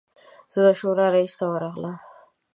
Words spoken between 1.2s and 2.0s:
ته ورغلم.